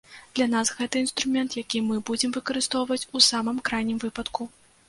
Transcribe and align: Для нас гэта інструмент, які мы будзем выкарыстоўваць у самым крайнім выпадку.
Для 0.37 0.45
нас 0.53 0.71
гэта 0.77 1.01
інструмент, 1.03 1.57
які 1.61 1.83
мы 1.89 1.99
будзем 2.11 2.33
выкарыстоўваць 2.39 3.01
у 3.21 3.25
самым 3.29 3.61
крайнім 3.69 3.97
выпадку. 4.09 4.53